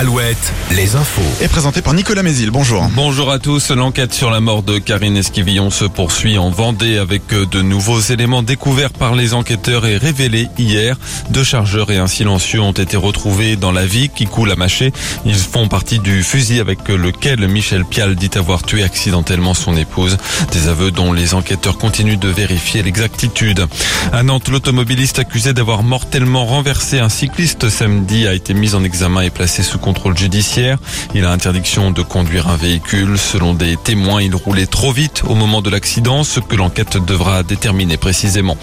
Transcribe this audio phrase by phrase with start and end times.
[0.00, 1.22] al Alouette, les infos.
[1.40, 2.50] est présenté par Nicolas Mézil.
[2.50, 2.86] Bonjour.
[2.94, 3.70] Bonjour à tous.
[3.70, 8.42] L'enquête sur la mort de Karine Esquivillon se poursuit en Vendée avec de nouveaux éléments
[8.42, 10.98] découverts par les enquêteurs et révélés hier.
[11.30, 14.92] Deux chargeurs et un silencieux ont été retrouvés dans la vie qui coule à mâcher.
[15.24, 20.18] Ils font partie du fusil avec lequel Michel Pial dit avoir tué accidentellement son épouse.
[20.52, 23.66] Des aveux dont les enquêteurs continuent de vérifier l'exactitude.
[24.12, 29.22] À Nantes, l'automobiliste accusé d'avoir mortellement renversé un cycliste samedi a été mis en examen
[29.22, 30.78] et placé sous contrôle judiciaire.
[31.14, 33.18] Il a interdiction de conduire un véhicule.
[33.18, 37.42] Selon des témoins, il roulait trop vite au moment de l'accident, ce que l'enquête devra
[37.42, 38.56] déterminer précisément.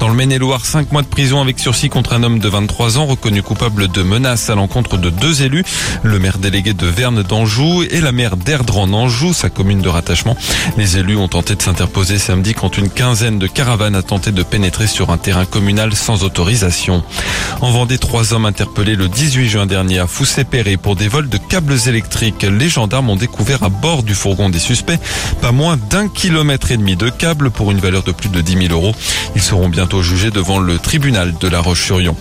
[0.00, 3.06] Dans le Maine-et-Loire, cinq mois de prison avec sursis contre un homme de 23 ans
[3.06, 5.64] reconnu coupable de menaces à l'encontre de deux élus,
[6.02, 9.88] le maire délégué de Verne d'Anjou et la maire d'Erdre en Anjou, sa commune de
[9.88, 10.36] rattachement.
[10.76, 14.42] Les élus ont tenté de s'interposer samedi quand une quinzaine de caravanes a tenté de
[14.42, 17.02] pénétrer sur un terrain communal sans autorisation.
[17.60, 21.38] En Vendée, trois hommes interpellés le 18 juin dernier à Foussé-Perret pour des vols de
[21.38, 22.42] câbles électriques.
[22.42, 24.98] Les gendarmes ont découvert à bord du fourgon des suspects
[25.40, 28.68] pas moins d'un kilomètre et demi de câbles pour une valeur de plus de 10
[28.68, 28.94] 000 euros.
[29.34, 32.16] Ils seront bientôt jugés devant le tribunal de la Roche-sur-Yon.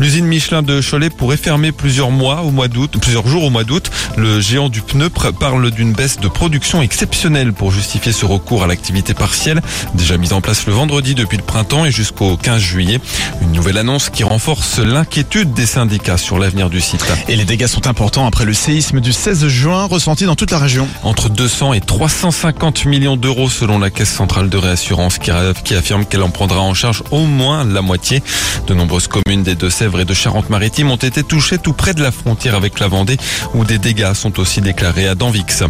[0.00, 3.64] L'usine Michelin de Cholet pourrait fermer plusieurs mois au mois d'août, plusieurs jours au mois
[3.64, 3.90] d'août.
[4.16, 8.66] Le géant du pneu parle d'une baisse de production exceptionnelle pour justifier ce recours à
[8.66, 9.60] l'activité partielle,
[9.94, 13.00] déjà mise en place le vendredi depuis le printemps et jusqu'au 15 juillet.
[13.42, 17.04] Une nouvelle annonce qui renforce l'inquiétude des syndicats sur l'avenir du site.
[17.28, 20.58] Et les dégâts sont importants après le séisme du 16 juin ressenti dans toute la
[20.58, 20.86] région.
[21.02, 26.22] Entre 200 et 350 millions d'euros selon la Caisse centrale de réassurance qui, affirme qu'elle
[26.22, 28.22] en prendra en charge au moins la moitié.
[28.68, 32.12] De nombreuses communes des Deux-Sèvres et de Charente-Maritime ont été touchées tout près de la
[32.12, 33.16] frontière avec la Vendée
[33.52, 35.64] où des dégâts sont aussi déclarés à Danvix.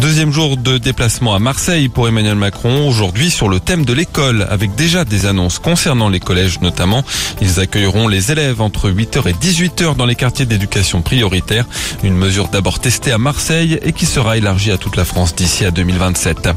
[0.00, 4.48] Deuxième jour de déplacement à Marseille pour Emmanuel Macron aujourd'hui sur le thème de l'école
[4.50, 7.04] avec déjà des annonces concernant les collèges notamment.
[7.40, 11.66] Ils accueilleront les élèves entre 8h et 18h dans les quartiers d'éducation prioritaire.
[12.02, 15.64] Une mesure d'abord testée à Marseille et qui sera élargie à toute la France d'ici
[15.64, 16.48] à 2027.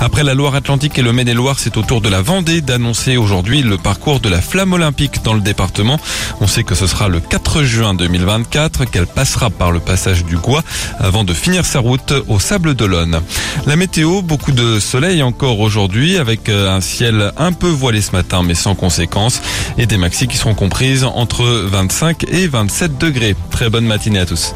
[0.00, 3.78] Après la Loire-Atlantique et le Maine-et-Loire, c'est au tour de la Vendée d'annoncer aujourd'hui le
[3.78, 5.98] parcours de la flamme olympique dans le département.
[6.40, 10.36] On sait que ce sera le 4 juin 2024 qu'elle passera par le passage du
[10.36, 10.62] Gois
[10.98, 13.20] avant de finir sa route au Sable d'Olonne.
[13.66, 18.42] La météo, beaucoup de soleil encore aujourd'hui avec un ciel un peu voilé ce matin
[18.42, 19.40] mais sans conséquences
[19.78, 23.36] et des maxis qui seront comprises entre 25 et 27 degrés.
[23.50, 24.54] Très bonne matinée à tous.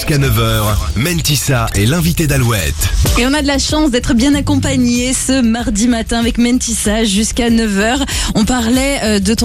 [0.00, 0.62] Jusqu'à 9h,
[0.96, 2.88] Mentissa est l'invité d'Alouette.
[3.18, 7.50] Et on a de la chance d'être bien accompagné ce mardi matin avec Mentissa jusqu'à
[7.50, 8.06] 9h.
[8.34, 9.38] On parlait euh, de ton